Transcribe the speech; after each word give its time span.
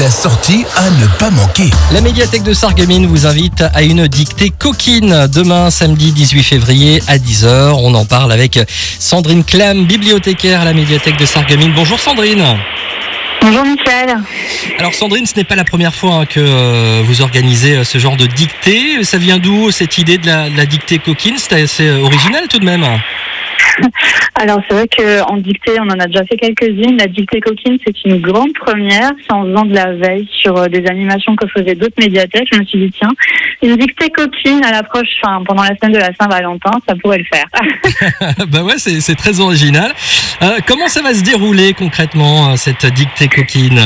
La 0.00 0.10
sortie 0.10 0.64
à 0.74 0.88
ne 0.88 1.06
pas 1.18 1.30
manquer. 1.30 1.68
La 1.92 2.00
médiathèque 2.00 2.44
de 2.44 2.54
Sarreguemines 2.54 3.06
vous 3.06 3.26
invite 3.26 3.62
à 3.74 3.82
une 3.82 4.06
dictée 4.06 4.48
coquine 4.48 5.26
demain 5.26 5.70
samedi 5.70 6.12
18 6.12 6.42
février 6.42 7.02
à 7.08 7.18
10h. 7.18 7.74
On 7.76 7.94
en 7.94 8.06
parle 8.06 8.32
avec 8.32 8.58
Sandrine 8.98 9.44
Clam, 9.44 9.84
bibliothécaire 9.84 10.62
à 10.62 10.64
la 10.64 10.72
médiathèque 10.72 11.18
de 11.18 11.26
Sarreguemines. 11.26 11.74
Bonjour 11.74 12.00
Sandrine. 12.00 12.42
Bonjour 13.42 13.64
Michel. 13.64 14.16
Alors 14.78 14.94
Sandrine, 14.94 15.26
ce 15.26 15.34
n'est 15.36 15.44
pas 15.44 15.56
la 15.56 15.64
première 15.64 15.94
fois 15.94 16.14
hein, 16.14 16.26
que 16.26 16.40
euh, 16.40 17.02
vous 17.04 17.20
organisez 17.20 17.76
euh, 17.76 17.84
ce 17.84 17.98
genre 17.98 18.16
de 18.16 18.24
dictée. 18.24 19.04
Ça 19.04 19.18
vient 19.18 19.36
d'où 19.36 19.70
cette 19.70 19.98
idée 19.98 20.16
de 20.16 20.26
la, 20.26 20.48
de 20.48 20.56
la 20.56 20.64
dictée 20.64 21.00
coquine? 21.00 21.34
C'est 21.36 21.60
assez 21.60 21.90
original 21.90 22.48
tout 22.48 22.60
de 22.60 22.64
même. 22.64 22.86
Alors 24.42 24.60
c'est 24.68 24.74
vrai 24.74 24.88
qu'en 24.88 25.36
dictée, 25.36 25.78
on 25.78 25.84
en 25.84 26.00
a 26.00 26.06
déjà 26.06 26.24
fait 26.24 26.36
quelques-unes. 26.36 26.96
La 26.98 27.06
dictée 27.06 27.40
coquine, 27.40 27.78
c'est 27.86 28.04
une 28.04 28.20
grande 28.20 28.52
première. 28.54 29.12
C'est 29.24 29.32
en 29.32 29.44
faisant 29.44 29.64
de 29.64 29.72
la 29.72 29.92
veille 29.92 30.28
sur 30.32 30.56
euh, 30.56 30.66
des 30.66 30.84
animations 30.88 31.36
que 31.36 31.46
faisaient 31.46 31.76
d'autres 31.76 31.94
médiathèques. 31.96 32.48
Je 32.52 32.58
me 32.58 32.64
suis 32.64 32.78
dit, 32.80 32.90
tiens, 32.90 33.10
une 33.62 33.76
dictée 33.76 34.10
coquine 34.10 34.64
à 34.64 34.72
l'approche, 34.72 35.06
enfin, 35.22 35.44
pendant 35.46 35.62
la 35.62 35.76
semaine 35.76 35.92
de 35.92 35.98
la 35.98 36.10
Saint-Valentin, 36.20 36.72
ça 36.88 36.96
pourrait 36.96 37.18
le 37.18 37.24
faire. 37.32 37.46
bah 38.48 38.64
ouais, 38.64 38.78
c'est 38.78 39.14
très 39.14 39.38
original. 39.38 39.92
Euh, 40.42 40.58
comment 40.66 40.88
ça 40.88 41.02
va 41.02 41.14
se 41.14 41.22
dérouler 41.22 41.72
concrètement, 41.72 42.50
euh, 42.50 42.56
cette 42.56 42.84
dictée 42.86 43.28
coquine? 43.28 43.78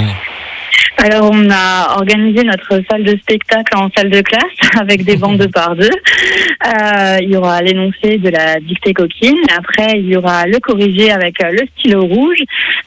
Alors 0.98 1.30
on 1.32 1.50
a 1.50 1.96
organisé 1.98 2.42
notre 2.44 2.80
salle 2.90 3.04
de 3.04 3.16
spectacle 3.18 3.76
en 3.76 3.88
salle 3.96 4.10
de 4.10 4.20
classe 4.20 4.42
avec 4.80 5.04
des 5.04 5.16
bancs 5.16 5.38
de 5.38 5.46
par 5.46 5.76
deux. 5.76 5.90
Euh, 6.66 7.18
il 7.20 7.30
y 7.30 7.36
aura 7.36 7.60
l'énoncé 7.62 8.18
de 8.18 8.28
la 8.28 8.58
dictée 8.60 8.94
coquine. 8.94 9.38
Après, 9.56 9.98
il 9.98 10.06
y 10.06 10.16
aura 10.16 10.46
le 10.46 10.58
corrigé 10.58 11.10
avec 11.10 11.42
euh, 11.42 11.50
le 11.50 11.66
stylo 11.76 12.04
rouge. 12.04 12.38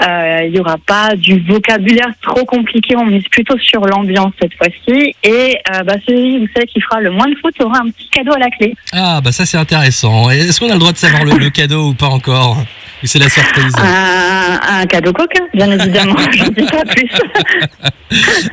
Euh, 0.02 0.40
il 0.46 0.52
n'y 0.54 0.60
aura 0.60 0.78
pas 0.86 1.16
du 1.16 1.40
vocabulaire 1.42 2.10
trop 2.22 2.46
compliqué. 2.46 2.96
On 2.96 3.06
mise 3.06 3.28
plutôt 3.30 3.58
sur 3.60 3.82
l'ambiance 3.86 4.34
cette 4.42 4.54
fois-ci. 4.56 5.14
Et 5.24 5.58
euh, 5.72 5.84
bah, 5.84 5.96
celui, 6.08 6.40
vous 6.40 6.48
savez, 6.54 6.68
qui 6.68 6.82
fera 6.82 7.00
le 7.00 7.12
moins 7.12 7.28
de 7.28 7.36
fautes 7.42 7.60
aura 7.62 7.80
un 7.80 7.90
petit 7.90 8.10
cadeau 8.10 8.34
à 8.34 8.40
la 8.40 8.50
clé. 8.50 8.74
Ah 8.92 9.22
bah 9.22 9.32
ça 9.32 9.46
c'est 9.46 9.58
intéressant. 9.58 10.30
Est-ce 10.30 10.60
qu'on 10.60 10.70
a 10.70 10.74
le 10.74 10.80
droit 10.80 10.92
de 10.92 10.98
savoir 10.98 11.24
le, 11.24 11.38
le 11.38 11.50
cadeau 11.50 11.90
ou 11.90 11.94
pas 11.94 12.08
encore? 12.08 12.58
C'est 13.04 13.20
la 13.20 13.30
surprise? 13.30 13.74
Un, 13.78 14.59
un 14.80 14.86
cadeau 14.86 15.14
coquin, 15.14 15.46
bien 15.54 15.72
évidemment. 15.72 16.16
Je 16.32 16.44
ne 16.44 16.50
dis 16.50 16.66
pas 16.66 16.86
plus. 16.86 17.10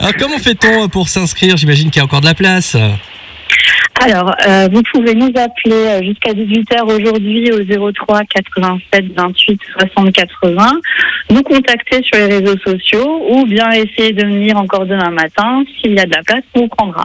Alors 0.01 0.15
comment 0.19 0.39
fait-on 0.39 0.89
pour 0.89 1.09
s'inscrire? 1.09 1.57
J'imagine 1.57 1.91
qu'il 1.91 2.01
y 2.01 2.03
a 2.03 2.05
encore 2.05 2.21
de 2.21 2.27
la 2.27 2.35
place. 2.35 2.77
Alors, 4.07 4.33
euh, 4.47 4.69
vous 4.73 4.83
pouvez 4.95 5.17
nous 5.17 5.33
appeler 5.35 5.75
euh, 5.75 6.03
jusqu'à 6.05 6.31
18h 6.31 6.81
aujourd'hui 6.85 7.51
au 7.51 7.93
03 7.93 8.21
87 8.23 9.07
28 9.17 9.61
60 9.81 10.13
80, 10.13 10.73
nous 11.31 11.43
contacter 11.43 12.05
sur 12.05 12.17
les 12.17 12.39
réseaux 12.39 12.57
sociaux 12.65 13.27
ou 13.29 13.47
bien 13.47 13.69
essayer 13.73 14.13
de 14.13 14.25
venir 14.25 14.57
encore 14.59 14.87
demain 14.87 15.11
matin. 15.11 15.65
S'il 15.81 15.95
y 15.95 15.99
a 15.99 16.07
de 16.07 16.15
la 16.15 16.23
place, 16.23 16.45
on 16.55 16.61
vous 16.61 16.69
prendra. 16.69 17.05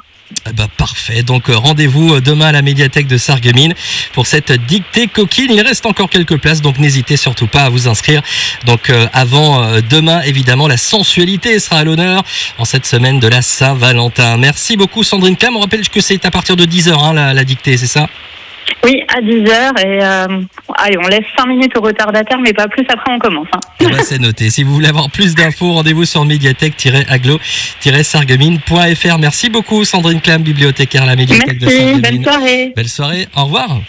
Ben, 0.55 0.67
parfait. 0.77 1.23
Donc 1.23 1.49
euh, 1.49 1.57
rendez-vous 1.57 2.21
demain 2.21 2.47
à 2.47 2.51
la 2.51 2.61
médiathèque 2.61 3.07
de 3.07 3.17
Sarreguemines 3.17 3.73
pour 4.13 4.27
cette 4.27 4.51
dictée 4.51 5.07
coquine. 5.07 5.51
Il 5.51 5.61
reste 5.61 5.85
encore 5.87 6.09
quelques 6.09 6.37
places, 6.37 6.61
donc 6.61 6.77
n'hésitez 6.77 7.17
surtout 7.17 7.47
pas 7.47 7.63
à 7.63 7.69
vous 7.69 7.87
inscrire. 7.87 8.21
Donc 8.65 8.91
avant 9.13 9.81
demain, 9.89 10.21
évidemment, 10.21 10.67
la 10.67 10.77
sensualité 10.77 11.59
sera 11.59 11.79
à 11.79 11.83
l'honneur 11.83 12.23
en 12.57 12.65
cette 12.65 12.85
semaine 12.85 13.19
de 13.19 13.27
la 13.27 13.41
Saint-Valentin. 13.41 14.37
Merci 14.37 14.77
beaucoup 14.77 15.03
Sandrine 15.03 15.35
Clam. 15.35 15.57
On 15.57 15.59
rappelle 15.59 15.87
que 15.89 15.99
c'est 15.99 16.25
à 16.25 16.31
partir 16.31 16.55
de 16.55 16.63
10h 16.63 16.90
hein, 16.99 17.13
la, 17.13 17.33
la 17.33 17.43
dictée, 17.43 17.77
c'est 17.77 17.87
ça? 17.87 18.07
Oui, 18.83 19.03
à 19.15 19.19
10h 19.21 19.85
et 19.85 19.99
euh, 20.01 20.27
allez, 20.77 20.97
on 20.97 21.07
laisse 21.07 21.25
5 21.37 21.45
minutes 21.47 21.77
au 21.77 21.81
retardataire, 21.81 22.39
mais 22.39 22.53
pas 22.53 22.67
plus 22.67 22.85
après 22.89 23.11
on 23.13 23.19
commence. 23.19 23.47
hein. 23.53 23.59
Eh 23.79 23.85
ben, 23.87 23.99
C'est 24.01 24.17
noté. 24.19 24.49
Si 24.49 24.63
vous 24.63 24.73
voulez 24.73 24.87
avoir 24.87 25.09
plus 25.09 25.35
d'infos, 25.35 25.73
rendez-vous 25.73 26.05
sur 26.05 26.25
médiathèque-aglo-sarreguemines.fr. 26.25 29.17
Merci 29.19 29.49
beaucoup 29.49 29.83
Sandrine 29.83 30.21
Clam, 30.21 30.41
bibliothécaire 30.41 31.03
à 31.03 31.07
la 31.07 31.15
médiathèque 31.15 31.59
de 31.59 31.65
Merci, 31.65 31.77
Sarreguemines. 31.79 32.01
belle 32.01 32.23
soirée. 32.23 32.73
Belle 32.75 32.89
soirée. 32.89 33.27
Au 33.35 33.43
revoir. 33.45 33.81